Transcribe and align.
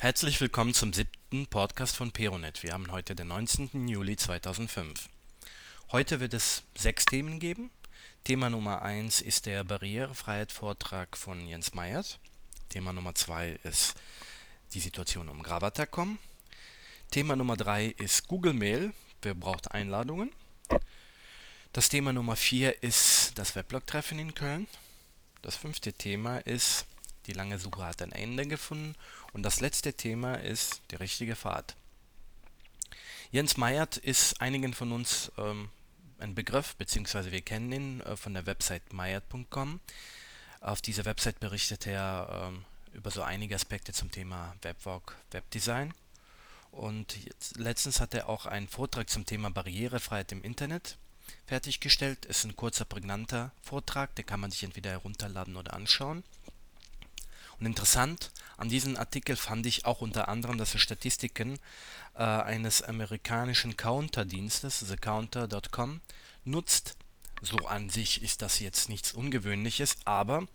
Herzlich 0.00 0.40
willkommen 0.40 0.74
zum 0.74 0.92
siebten 0.92 1.48
Podcast 1.48 1.96
von 1.96 2.12
Peronet. 2.12 2.62
Wir 2.62 2.72
haben 2.72 2.92
heute 2.92 3.16
den 3.16 3.26
19. 3.26 3.88
Juli 3.88 4.16
2005. 4.16 5.08
Heute 5.90 6.20
wird 6.20 6.34
es 6.34 6.62
sechs 6.76 7.04
Themen 7.04 7.40
geben. 7.40 7.72
Thema 8.22 8.48
Nummer 8.48 8.82
eins 8.82 9.20
ist 9.20 9.46
der 9.46 9.64
Barrierefreiheit-Vortrag 9.64 11.16
von 11.16 11.44
Jens 11.48 11.74
Meyert. 11.74 12.20
Thema 12.68 12.92
Nummer 12.92 13.16
zwei 13.16 13.58
ist 13.64 13.96
die 14.72 14.78
Situation 14.78 15.28
um 15.28 15.42
Gravatar.com. 15.42 16.20
Thema 17.10 17.34
Nummer 17.34 17.56
drei 17.56 17.86
ist 17.86 18.28
Google 18.28 18.52
Mail. 18.52 18.92
Wer 19.22 19.34
braucht 19.34 19.72
Einladungen? 19.72 20.30
Das 21.72 21.88
Thema 21.88 22.12
Nummer 22.12 22.36
vier 22.36 22.84
ist 22.84 23.32
das 23.36 23.56
Weblog-Treffen 23.56 24.20
in 24.20 24.32
Köln. 24.32 24.68
Das 25.42 25.56
fünfte 25.56 25.92
Thema 25.92 26.38
ist 26.38 26.86
die 27.28 27.34
lange 27.34 27.58
Suche 27.58 27.84
hat 27.84 28.02
ein 28.02 28.12
Ende 28.12 28.46
gefunden. 28.46 28.96
Und 29.32 29.42
das 29.42 29.60
letzte 29.60 29.92
Thema 29.92 30.34
ist 30.34 30.82
die 30.90 30.96
richtige 30.96 31.36
Fahrt. 31.36 31.76
Jens 33.30 33.56
Meyert 33.56 33.98
ist 33.98 34.40
einigen 34.40 34.72
von 34.72 34.90
uns 34.90 35.30
ähm, 35.36 35.68
ein 36.18 36.34
Begriff, 36.34 36.74
beziehungsweise 36.76 37.30
wir 37.30 37.42
kennen 37.42 37.72
ihn 37.72 38.00
äh, 38.00 38.16
von 38.16 38.34
der 38.34 38.46
Website 38.46 38.92
meyert.com. 38.92 39.80
Auf 40.60 40.80
dieser 40.80 41.04
Website 41.04 41.38
berichtet 41.38 41.86
er 41.86 42.48
ähm, 42.48 42.64
über 42.92 43.10
so 43.10 43.22
einige 43.22 43.54
Aspekte 43.54 43.92
zum 43.92 44.10
Thema 44.10 44.56
Webwalk, 44.62 45.14
Webdesign. 45.30 45.92
Und 46.70 47.24
jetzt, 47.24 47.56
letztens 47.56 48.00
hat 48.00 48.14
er 48.14 48.28
auch 48.28 48.46
einen 48.46 48.68
Vortrag 48.68 49.08
zum 49.08 49.26
Thema 49.26 49.50
Barrierefreiheit 49.50 50.32
im 50.32 50.42
Internet 50.42 50.96
fertiggestellt. 51.46 52.24
Ist 52.24 52.44
ein 52.44 52.56
kurzer, 52.56 52.84
prägnanter 52.84 53.52
Vortrag, 53.62 54.14
den 54.16 54.26
kann 54.26 54.40
man 54.40 54.50
sich 54.50 54.64
entweder 54.64 54.90
herunterladen 54.90 55.56
oder 55.56 55.74
anschauen. 55.74 56.24
Und 57.60 57.66
interessant 57.66 58.30
an 58.56 58.68
diesem 58.68 58.96
Artikel 58.96 59.36
fand 59.36 59.66
ich 59.66 59.84
auch 59.84 60.00
unter 60.00 60.28
anderem, 60.28 60.58
dass 60.58 60.74
er 60.74 60.80
Statistiken 60.80 61.58
äh, 62.14 62.22
eines 62.22 62.82
amerikanischen 62.82 63.76
Counterdienstes, 63.76 64.84
thecounter.com, 64.88 66.00
nutzt. 66.44 66.96
So 67.40 67.56
an 67.66 67.88
sich 67.88 68.22
ist 68.22 68.42
das 68.42 68.58
jetzt 68.58 68.88
nichts 68.88 69.12
Ungewöhnliches, 69.12 69.96
aber 70.04 70.46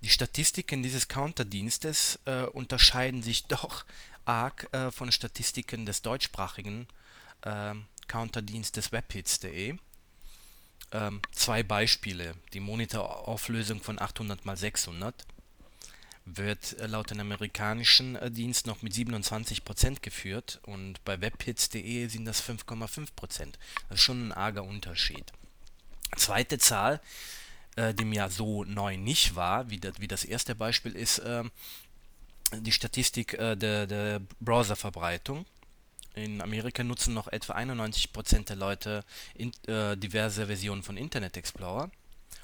die 0.00 0.08
Statistiken 0.08 0.82
dieses 0.82 1.08
Counterdienstes 1.08 2.18
äh, 2.24 2.44
unterscheiden 2.44 3.22
sich 3.22 3.44
doch 3.48 3.84
arg 4.24 4.68
äh, 4.72 4.90
von 4.90 5.12
Statistiken 5.12 5.86
des 5.86 6.02
deutschsprachigen 6.02 6.86
äh, 7.42 7.74
Counterdienstes 8.08 8.92
webhits.de. 8.92 9.76
Ähm, 10.92 11.22
zwei 11.32 11.62
Beispiele. 11.62 12.36
Die 12.52 12.60
Monitorauflösung 12.60 13.82
von 13.82 13.98
800 13.98 14.46
x 14.46 14.60
600 14.60 15.26
wird 16.24 16.78
äh, 16.78 16.86
laut 16.86 17.10
dem 17.10 17.20
amerikanischen 17.20 18.16
äh, 18.16 18.30
Dienst 18.30 18.66
noch 18.66 18.82
mit 18.82 18.92
27% 18.92 20.00
geführt 20.00 20.60
und 20.62 21.04
bei 21.04 21.20
webhits.de 21.20 22.08
sind 22.08 22.24
das 22.24 22.42
5,5%. 22.42 23.08
Das 23.88 23.98
ist 23.98 24.00
schon 24.00 24.28
ein 24.28 24.32
arger 24.32 24.64
Unterschied. 24.64 25.32
Zweite 26.16 26.58
Zahl, 26.58 27.00
äh, 27.76 27.92
die 27.92 28.04
mir 28.04 28.30
so 28.30 28.64
neu 28.64 28.96
nicht 28.96 29.36
war, 29.36 29.68
wie 29.70 29.78
das, 29.78 30.00
wie 30.00 30.08
das 30.08 30.24
erste 30.24 30.54
Beispiel 30.54 30.96
ist, 30.96 31.18
äh, 31.18 31.44
die 32.52 32.72
Statistik 32.72 33.34
äh, 33.34 33.56
der, 33.56 33.86
der 33.86 34.20
Browserverbreitung. 34.40 35.44
In 36.14 36.40
Amerika 36.40 36.84
nutzen 36.84 37.12
noch 37.12 37.26
etwa 37.28 37.54
91% 37.54 38.44
der 38.46 38.56
Leute 38.56 39.04
in, 39.34 39.52
äh, 39.66 39.96
diverse 39.96 40.46
Versionen 40.46 40.84
von 40.84 40.96
Internet 40.96 41.36
Explorer 41.36 41.90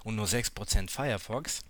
und 0.03 0.17
nur 0.17 0.27
6% 0.27 0.91
Firefox. 0.91 1.61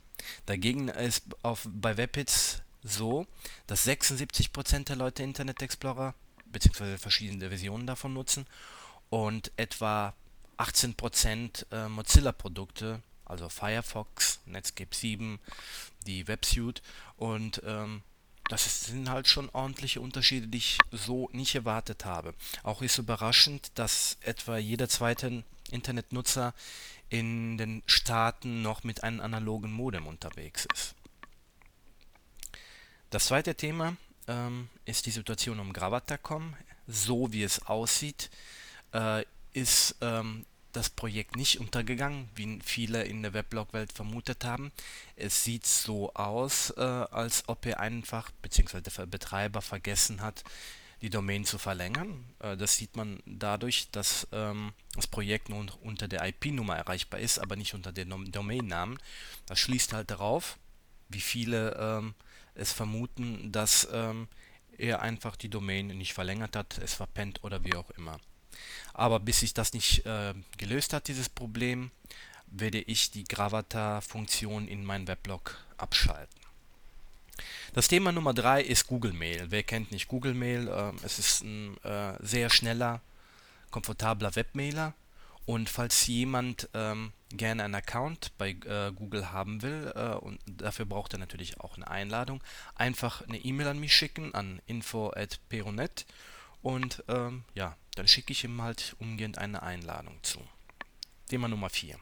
Dagegen 0.46 0.88
ist 0.88 1.24
auf, 1.42 1.66
bei 1.70 1.96
Webhits 1.96 2.62
so, 2.82 3.26
dass 3.66 3.86
76% 3.86 4.84
der 4.84 4.96
Leute 4.96 5.22
Internet 5.22 5.62
Explorer 5.62 6.14
bzw. 6.46 6.98
verschiedene 6.98 7.48
Versionen 7.48 7.86
davon 7.86 8.14
nutzen 8.14 8.46
und 9.10 9.52
etwa 9.56 10.14
18% 10.58 11.66
äh, 11.72 11.88
Mozilla-Produkte, 11.88 13.02
also 13.24 13.48
Firefox, 13.48 14.40
Netscape 14.46 14.94
7, 14.94 15.38
die 16.06 16.26
WebSuite 16.28 16.82
und 17.16 17.62
ähm, 17.64 18.02
das 18.48 18.86
sind 18.86 19.08
halt 19.08 19.28
schon 19.28 19.48
ordentliche 19.50 20.00
Unterschiede, 20.00 20.48
die 20.48 20.58
ich 20.58 20.78
so 20.90 21.30
nicht 21.32 21.54
erwartet 21.54 22.04
habe. 22.04 22.34
Auch 22.64 22.82
ist 22.82 22.98
überraschend, 22.98 23.70
dass 23.76 24.16
etwa 24.22 24.58
jeder 24.58 24.88
zweite 24.88 25.44
Internetnutzer 25.70 26.54
in 27.08 27.58
den 27.58 27.82
Staaten 27.86 28.62
noch 28.62 28.84
mit 28.84 29.02
einem 29.02 29.20
analogen 29.20 29.72
Modem 29.72 30.06
unterwegs 30.06 30.66
ist. 30.72 30.94
Das 33.10 33.26
zweite 33.26 33.54
Thema 33.56 33.96
ähm, 34.28 34.68
ist 34.84 35.06
die 35.06 35.10
Situation 35.10 35.58
um 35.58 35.72
Gravatar.com. 35.72 36.54
So 36.86 37.32
wie 37.32 37.42
es 37.42 37.66
aussieht, 37.66 38.30
äh, 38.92 39.24
ist 39.52 39.96
ähm, 40.00 40.44
das 40.72 40.90
Projekt 40.90 41.36
nicht 41.36 41.58
untergegangen, 41.58 42.28
wie 42.34 42.60
viele 42.64 43.02
in 43.02 43.22
der 43.22 43.32
Weblog-Welt 43.32 43.92
vermutet 43.92 44.44
haben. 44.44 44.70
Es 45.16 45.42
sieht 45.42 45.66
so 45.66 46.14
aus, 46.14 46.70
äh, 46.76 46.80
als 46.80 47.48
ob 47.48 47.66
er 47.66 47.80
einfach, 47.80 48.30
beziehungsweise 48.42 48.84
der 48.84 49.06
Betreiber 49.06 49.62
vergessen 49.62 50.20
hat, 50.20 50.44
die 51.02 51.10
Domain 51.10 51.44
zu 51.44 51.58
verlängern. 51.58 52.24
Äh, 52.40 52.56
das 52.56 52.76
sieht 52.76 52.96
man 52.96 53.22
dadurch, 53.26 53.90
dass 53.90 54.26
ähm, 54.32 54.72
das 54.94 55.06
Projekt 55.06 55.48
nun 55.48 55.70
unter 55.82 56.08
der 56.08 56.26
IP-Nummer 56.26 56.76
erreichbar 56.76 57.20
ist, 57.20 57.38
aber 57.38 57.56
nicht 57.56 57.74
unter 57.74 57.92
dem 57.92 58.30
Domainnamen. 58.30 58.98
Das 59.46 59.58
schließt 59.58 59.92
halt 59.92 60.10
darauf, 60.10 60.58
wie 61.08 61.20
viele 61.20 61.76
ähm, 61.78 62.14
es 62.54 62.72
vermuten, 62.72 63.52
dass 63.52 63.88
ähm, 63.92 64.28
er 64.76 65.02
einfach 65.02 65.36
die 65.36 65.48
Domain 65.48 65.88
nicht 65.88 66.14
verlängert 66.14 66.56
hat, 66.56 66.78
es 66.78 66.94
verpennt 66.94 67.44
oder 67.44 67.64
wie 67.64 67.74
auch 67.74 67.90
immer. 67.90 68.20
Aber 68.92 69.20
bis 69.20 69.40
sich 69.40 69.54
das 69.54 69.72
nicht 69.72 70.04
äh, 70.06 70.34
gelöst 70.58 70.92
hat, 70.92 71.08
dieses 71.08 71.28
Problem, 71.28 71.90
werde 72.46 72.80
ich 72.80 73.10
die 73.10 73.24
Gravatar-Funktion 73.24 74.66
in 74.66 74.84
meinem 74.84 75.06
Weblog 75.06 75.56
abschalten. 75.76 76.39
Das 77.72 77.88
Thema 77.88 78.12
Nummer 78.12 78.34
drei 78.34 78.62
ist 78.62 78.86
Google 78.86 79.12
Mail. 79.12 79.46
Wer 79.50 79.62
kennt 79.62 79.92
nicht 79.92 80.08
Google 80.08 80.34
Mail? 80.34 80.68
Ähm, 80.68 80.96
es 81.02 81.18
ist 81.18 81.42
ein 81.42 81.76
äh, 81.84 82.14
sehr 82.20 82.50
schneller, 82.50 83.00
komfortabler 83.70 84.34
Webmailer. 84.36 84.94
Und 85.46 85.68
falls 85.68 86.06
jemand 86.06 86.68
ähm, 86.74 87.12
gerne 87.32 87.64
einen 87.64 87.74
Account 87.74 88.32
bei 88.38 88.50
äh, 88.50 88.92
Google 88.94 89.32
haben 89.32 89.62
will, 89.62 89.92
äh, 89.94 90.14
und 90.14 90.38
dafür 90.46 90.84
braucht 90.84 91.12
er 91.12 91.18
natürlich 91.18 91.60
auch 91.60 91.76
eine 91.76 91.88
Einladung, 91.88 92.42
einfach 92.74 93.22
eine 93.22 93.38
E-Mail 93.38 93.68
an 93.68 93.80
mich 93.80 93.94
schicken 93.94 94.34
an 94.34 94.60
info.peronet 94.66 96.06
und 96.62 97.02
ähm, 97.08 97.44
ja, 97.54 97.76
dann 97.94 98.06
schicke 98.06 98.32
ich 98.32 98.44
ihm 98.44 98.62
halt 98.62 98.94
umgehend 98.98 99.38
eine 99.38 99.62
Einladung 99.62 100.18
zu. 100.22 100.40
Thema 101.28 101.48
Nummer 101.48 101.70
4. 101.70 101.96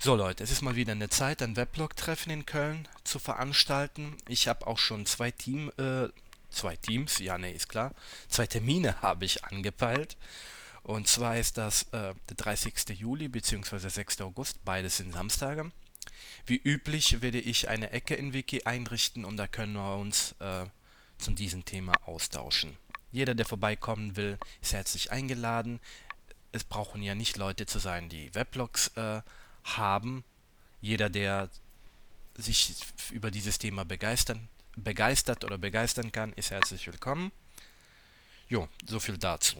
So 0.00 0.14
Leute, 0.14 0.44
es 0.44 0.52
ist 0.52 0.62
mal 0.62 0.76
wieder 0.76 0.92
eine 0.92 1.08
Zeit, 1.08 1.42
ein 1.42 1.56
Weblog-Treffen 1.56 2.30
in 2.30 2.46
Köln 2.46 2.86
zu 3.02 3.18
veranstalten. 3.18 4.16
Ich 4.28 4.46
habe 4.46 4.68
auch 4.68 4.78
schon 4.78 5.06
zwei 5.06 5.32
Team, 5.32 5.72
äh, 5.76 6.06
zwei 6.50 6.76
Teams, 6.76 7.18
ja 7.18 7.36
ne, 7.36 7.52
ist 7.52 7.68
klar, 7.68 7.92
zwei 8.28 8.46
Termine 8.46 8.94
habe 9.02 9.24
ich 9.24 9.44
angepeilt. 9.44 10.16
Und 10.84 11.08
zwar 11.08 11.36
ist 11.36 11.58
das 11.58 11.82
äh, 11.90 12.14
der 12.28 12.36
30. 12.36 12.90
Juli 12.90 13.26
bzw. 13.26 13.88
6. 13.88 14.20
August, 14.20 14.64
beides 14.64 14.98
sind 14.98 15.12
Samstage. 15.12 15.72
Wie 16.46 16.60
üblich 16.62 17.20
werde 17.20 17.40
ich 17.40 17.68
eine 17.68 17.90
Ecke 17.90 18.14
in 18.14 18.32
Wiki 18.32 18.62
einrichten 18.62 19.24
und 19.24 19.36
da 19.36 19.48
können 19.48 19.72
wir 19.72 19.96
uns 19.96 20.36
äh, 20.38 20.66
zu 21.18 21.32
diesem 21.32 21.64
Thema 21.64 21.92
austauschen. 22.06 22.76
Jeder, 23.10 23.34
der 23.34 23.46
vorbeikommen 23.46 24.14
will, 24.14 24.38
ist 24.62 24.74
herzlich 24.74 25.10
eingeladen. 25.10 25.80
Es 26.52 26.62
brauchen 26.62 27.02
ja 27.02 27.16
nicht 27.16 27.36
Leute 27.36 27.66
zu 27.66 27.80
sein, 27.80 28.08
die 28.08 28.32
Weblogs 28.32 28.92
äh, 28.94 29.22
haben. 29.76 30.24
Jeder, 30.80 31.10
der 31.10 31.50
sich 32.36 32.74
über 33.10 33.30
dieses 33.30 33.58
Thema 33.58 33.84
begeistern, 33.84 34.48
begeistert 34.76 35.44
oder 35.44 35.58
begeistern 35.58 36.12
kann, 36.12 36.32
ist 36.34 36.50
herzlich 36.50 36.86
willkommen. 36.86 37.32
Jo, 38.48 38.68
so 38.86 39.00
viel 39.00 39.18
dazu. 39.18 39.56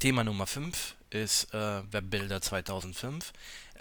Thema 0.00 0.24
Nummer 0.24 0.46
5 0.46 0.94
ist 1.10 1.54
äh, 1.54 1.92
Webbilder 1.92 2.42
2005. 2.42 3.32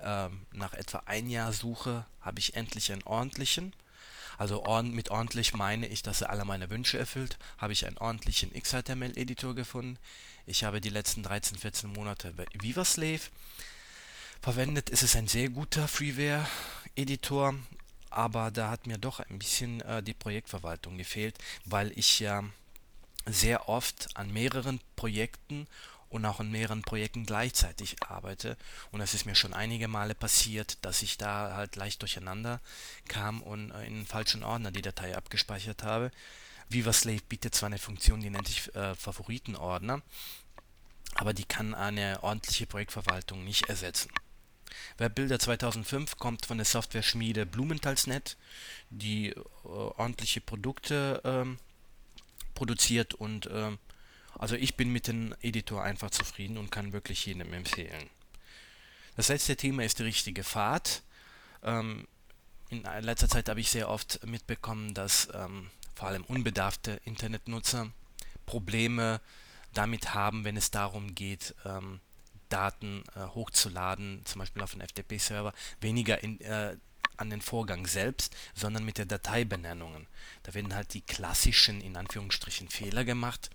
Ähm, 0.02 0.46
nach 0.54 0.74
etwa 0.74 1.04
ein 1.06 1.30
Jahr 1.30 1.52
Suche 1.52 2.06
habe 2.22 2.40
ich 2.40 2.56
endlich 2.56 2.92
einen 2.92 3.04
ordentlichen. 3.04 3.74
Also 4.38 4.64
ordn 4.64 4.92
mit 4.92 5.10
ordentlich 5.10 5.54
meine 5.54 5.88
ich, 5.88 6.04
dass 6.04 6.22
er 6.22 6.30
alle 6.30 6.46
meine 6.46 6.70
Wünsche 6.70 6.98
erfüllt. 6.98 7.38
Habe 7.58 7.74
ich 7.74 7.86
einen 7.86 7.98
ordentlichen 7.98 8.54
XHTML-Editor 8.54 9.56
gefunden. 9.56 9.98
Ich 10.46 10.64
habe 10.64 10.82
die 10.82 10.90
letzten 10.90 11.24
13, 11.24 11.58
14 11.58 11.92
Monate 11.92 12.34
Vivaslave 12.54 13.22
verwendet. 14.42 14.90
Es 14.90 15.04
ist 15.04 15.16
ein 15.16 15.28
sehr 15.28 15.50
guter 15.50 15.88
Freeware-Editor, 15.88 17.56
aber 18.10 18.52
da 18.52 18.70
hat 18.70 18.88
mir 18.88 18.98
doch 18.98 19.20
ein 19.20 19.40
bisschen 19.40 19.82
äh, 19.82 20.02
die 20.02 20.14
Projektverwaltung 20.14 20.98
gefehlt, 20.98 21.38
weil 21.66 21.92
ich 21.98 22.20
ja 22.20 22.44
sehr 23.26 23.68
oft 23.70 24.16
an 24.16 24.32
mehreren 24.32 24.80
Projekten 24.96 25.68
und 26.10 26.26
auch 26.26 26.40
an 26.40 26.52
mehreren 26.52 26.82
Projekten 26.82 27.26
gleichzeitig 27.26 28.02
arbeite. 28.04 28.58
Und 28.92 29.02
es 29.02 29.14
ist 29.14 29.26
mir 29.26 29.36
schon 29.36 29.54
einige 29.54 29.88
Male 29.88 30.16
passiert, 30.16 30.78
dass 30.84 31.02
ich 31.02 31.18
da 31.18 31.56
halt 31.56 31.76
leicht 31.76 32.02
durcheinander 32.02 32.62
kam 33.08 33.42
und 33.42 33.72
äh, 33.72 33.86
in 33.86 33.96
den 33.96 34.06
falschen 34.06 34.44
Ordner 34.44 34.72
die 34.72 34.82
Datei 34.82 35.16
abgespeichert 35.16 35.84
habe. 35.84 36.12
Viva 36.70 36.94
Slave 36.94 37.22
bietet 37.28 37.54
zwar 37.54 37.68
eine 37.68 37.78
Funktion, 37.78 38.22
die 38.22 38.30
nennt 38.30 38.48
sich 38.48 38.74
äh, 38.76 38.96
Favoritenordner, 38.96 40.02
aber 41.16 41.34
die 41.34 41.46
kann 41.46 41.76
eine 41.76 42.24
ordentliche 42.24 42.66
Projektverwaltung 42.66 43.44
nicht 43.44 43.70
ersetzen. 43.70 44.10
WebBuilder 44.98 45.40
2005 45.40 46.18
kommt 46.18 46.46
von 46.46 46.58
der 46.58 46.66
Software-Schmiede 46.66 47.46
Blumenthalsnet, 47.46 48.38
die 48.90 49.30
äh, 49.30 49.40
ordentliche 49.64 50.42
Produkte 50.42 51.22
ähm, 51.24 51.58
produziert 52.54 53.14
und 53.14 53.50
ähm, 53.52 53.78
also 54.38 54.56
ich 54.56 54.76
bin 54.76 54.92
mit 54.92 55.08
dem 55.08 55.34
Editor 55.42 55.84
einfach 55.84 56.10
zufrieden 56.12 56.58
und 56.58 56.72
kann 56.72 56.94
wirklich 56.94 57.26
jedem 57.26 57.54
empfehlen. 57.54 58.10
Das 59.16 59.30
letzte 59.30 59.56
Thema 59.56 59.84
ist 59.84 60.00
die 60.00 60.04
richtige 60.04 60.44
Fahrt. 60.44 61.04
Ähm, 61.64 62.08
in 62.70 62.84
letzter 63.02 63.30
Zeit 63.30 63.48
habe 63.48 63.62
ich 63.62 63.70
sehr 63.70 63.90
oft 63.90 64.26
mitbekommen, 64.26 64.94
dass 64.94 65.30
ähm, 65.34 65.70
vor 65.94 66.10
allem 66.10 66.26
unbedarfte 66.26 67.00
Internetnutzer 67.06 67.92
Probleme 68.46 69.22
damit 69.74 70.14
haben, 70.14 70.44
wenn 70.44 70.58
es 70.58 70.72
darum 70.72 71.16
geht, 71.16 71.56
ähm, 71.66 72.02
Daten 72.50 73.04
äh, 73.16 73.22
hochzuladen, 73.22 74.22
zum 74.26 74.40
Beispiel 74.40 74.62
auf 74.62 74.74
einen 74.74 74.88
FTP-Server, 74.88 75.54
weniger 75.82 76.22
in, 76.24 76.40
äh, 76.42 76.78
an 77.18 77.30
den 77.30 77.42
Vorgang 77.42 77.88
selbst, 77.88 78.36
sondern 78.54 78.86
mit 78.86 78.98
der 78.98 79.06
Dateibenennungen. 79.06 80.08
Da 80.44 80.54
werden 80.54 80.76
halt 80.76 80.94
die 80.94 81.02
klassischen, 81.02 81.82
in 81.82 81.96
Anführungsstrichen, 81.98 82.70
Fehler 82.70 83.06
gemacht, 83.06 83.50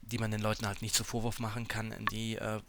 die 0.00 0.18
man 0.18 0.30
den 0.30 0.40
Leuten 0.40 0.66
halt 0.66 0.82
nicht 0.82 0.94
zu 0.94 1.04
Vorwurf 1.04 1.38
machen 1.38 1.68
kann, 1.68 1.94
die 2.10 2.36
äh, 2.36 2.60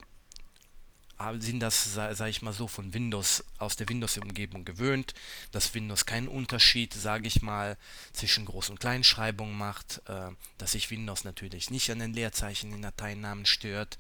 sind 1.40 1.62
das, 1.62 1.94
sage 1.94 2.30
ich 2.30 2.42
mal 2.42 2.54
so, 2.54 2.68
von 2.68 2.94
Windows 2.94 3.46
aus 3.58 3.76
der 3.76 3.88
Windows-Umgebung 3.88 4.66
gewöhnt, 4.66 5.14
dass 5.52 5.74
Windows 5.74 6.06
keinen 6.06 6.28
Unterschied, 6.28 6.94
sage 6.94 7.28
ich 7.28 7.42
mal, 7.42 7.78
zwischen 8.12 8.46
Groß- 8.46 8.72
und 8.72 8.80
Kleinschreibung 8.80 9.56
macht, 9.56 10.02
äh, 10.08 10.32
dass 10.58 10.74
sich 10.74 10.92
Windows 10.92 11.24
natürlich 11.24 11.70
nicht 11.70 11.90
an 11.92 12.00
den 12.00 12.14
Leerzeichen 12.14 12.74
in 12.74 12.82
Dateinamen 12.82 13.46
stört 13.46 13.98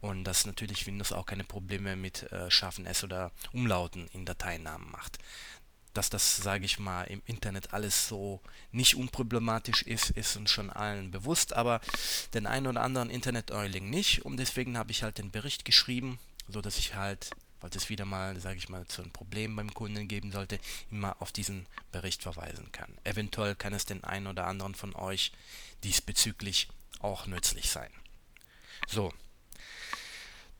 und 0.00 0.24
dass 0.24 0.46
natürlich 0.46 0.86
Windows 0.86 1.12
auch 1.12 1.26
keine 1.26 1.44
Probleme 1.44 1.96
mit 1.96 2.30
äh, 2.32 2.50
scharfen 2.50 2.86
S 2.86 3.04
oder 3.04 3.32
Umlauten 3.52 4.08
in 4.08 4.24
Dateinamen 4.24 4.90
macht. 4.90 5.18
Dass 5.94 6.10
das, 6.10 6.36
sage 6.36 6.64
ich 6.64 6.78
mal, 6.80 7.04
im 7.04 7.22
Internet 7.24 7.72
alles 7.72 8.08
so 8.08 8.40
nicht 8.72 8.96
unproblematisch 8.96 9.82
ist, 9.82 10.10
ist 10.10 10.36
uns 10.36 10.50
schon 10.50 10.70
allen 10.70 11.10
bewusst, 11.12 11.52
aber 11.52 11.80
den 12.34 12.46
einen 12.46 12.66
oder 12.66 12.82
anderen 12.82 13.10
Internet-Euling 13.10 13.88
nicht 13.90 14.24
und 14.24 14.36
deswegen 14.38 14.76
habe 14.76 14.90
ich 14.90 15.04
halt 15.04 15.18
den 15.18 15.30
Bericht 15.30 15.64
geschrieben, 15.64 16.18
so 16.48 16.60
dass 16.60 16.78
ich 16.78 16.96
halt, 16.96 17.30
falls 17.60 17.76
es 17.76 17.88
wieder 17.90 18.04
mal, 18.04 18.38
sage 18.40 18.58
ich 18.58 18.68
mal, 18.68 18.86
zu 18.86 19.02
einem 19.02 19.12
Problem 19.12 19.54
beim 19.54 19.72
Kunden 19.72 20.08
geben 20.08 20.32
sollte, 20.32 20.58
immer 20.90 21.16
auf 21.22 21.30
diesen 21.30 21.66
Bericht 21.92 22.22
verweisen 22.22 22.72
kann. 22.72 22.92
Eventuell 23.04 23.54
kann 23.54 23.72
es 23.72 23.86
den 23.86 24.02
einen 24.02 24.26
oder 24.26 24.46
anderen 24.48 24.74
von 24.74 24.96
euch 24.96 25.32
diesbezüglich 25.84 26.68
auch 26.98 27.26
nützlich 27.26 27.70
sein. 27.70 27.90
So, 28.88 29.12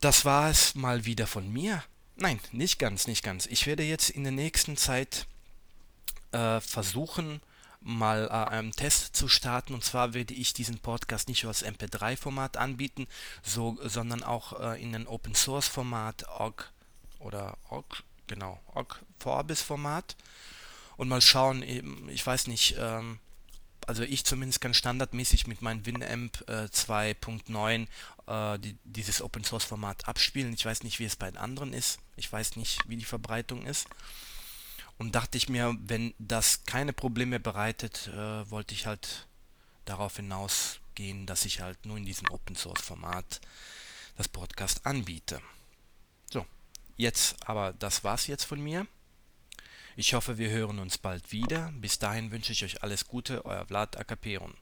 das 0.05 0.27
war 0.27 0.51
es 0.51 0.75
mal 0.75 1.07
wieder 1.07 1.27
von 1.27 1.51
mir. 1.51 1.83
Nein, 2.17 2.39
nicht 2.53 2.79
ganz, 2.79 3.07
nicht 3.07 3.25
ganz. 3.25 3.47
Ich 3.47 3.67
werde 3.67 3.83
jetzt 3.83 4.11
in 4.11 4.23
der 4.23 4.33
nächsten 4.33 4.77
Zeit 4.77 5.27
äh, 6.33 6.61
versuchen, 6.61 7.41
mal 7.81 8.27
äh, 8.27 8.51
einen 8.51 8.73
Test 8.73 9.17
zu 9.17 9.29
starten. 9.29 9.73
Und 9.73 9.83
zwar 9.83 10.13
werde 10.13 10.35
ich 10.35 10.53
diesen 10.53 10.79
Podcast 10.79 11.27
nicht 11.29 11.43
nur 11.43 11.49
als 11.51 11.65
MP3-Format 11.65 12.59
anbieten, 12.59 13.07
so, 13.43 13.79
sondern 13.83 14.23
auch 14.23 14.61
äh, 14.61 14.83
in 14.83 14.95
ein 14.95 15.07
Open-Source-Format, 15.07 16.29
OGG 16.39 16.65
oder 17.21 17.57
OGG, 17.71 18.03
genau, 18.27 18.61
OGG 18.75 18.97
Vorbis-Format. 19.21 20.17
Und 20.99 21.09
mal 21.09 21.23
schauen, 21.23 21.63
ich 22.09 22.27
weiß 22.27 22.47
nicht, 22.47 22.77
ähm, 22.79 23.21
also 23.87 24.03
ich 24.03 24.25
zumindest 24.25 24.61
kann 24.61 24.75
standardmäßig 24.75 25.47
mit 25.47 25.63
meinem 25.63 25.85
Winamp 25.87 26.45
äh, 26.49 26.65
2.9 26.65 27.87
äh, 28.27 28.59
die, 28.59 28.77
dieses 28.85 29.23
Open 29.23 29.45
Source 29.45 29.65
Format 29.65 30.09
abspielen. 30.09 30.53
Ich 30.53 30.65
weiß 30.65 30.83
nicht, 30.83 30.99
wie 30.99 31.05
es 31.05 31.17
bei 31.17 31.31
den 31.31 31.39
anderen 31.39 31.73
ist. 31.73 31.99
Ich 32.17 32.31
weiß 32.33 32.57
nicht, 32.57 32.81
wie 32.89 32.97
die 32.97 33.05
Verbreitung 33.05 33.67
ist. 33.67 33.87
Und 34.99 35.15
dachte 35.15 35.37
ich 35.37 35.49
mir, 35.49 35.77
wenn 35.81 36.15
das 36.19 36.65
keine 36.65 36.93
Probleme 36.93 37.41
bereitet, 37.41 38.09
äh, 38.09 38.51
wollte 38.51 38.75
ich 38.75 38.87
halt 38.87 39.27
darauf 39.85 40.17
hinausgehen, 40.17 41.27
dass 41.27 41.45
ich 41.45 41.61
halt 41.61 41.85
nur 41.85 41.97
in 41.97 42.05
diesem 42.05 42.31
Open 42.31 42.57
Source 42.57 42.81
Format 42.81 43.41
das 44.17 44.29
Podcast 44.29 44.87
anbiete. 44.87 45.41
So, 46.31 46.47
jetzt 46.97 47.37
aber 47.49 47.73
das 47.73 48.05
war's 48.05 48.27
jetzt 48.29 48.45
von 48.45 48.61
mir. 48.61 48.87
Ich 49.97 50.13
hoffe, 50.13 50.39
wir 50.39 50.51
hören 50.51 50.81
uns 50.81 50.99
bald 50.99 51.31
wieder. 51.31 51.73
Bis 51.77 52.01
dahin 52.01 52.33
wünsche 52.33 52.51
ich 52.51 52.65
euch 52.65 52.83
alles 52.83 53.07
Gute, 53.07 53.45
euer 53.45 53.65
Vlad 53.65 53.97
Akaperon. 53.97 54.55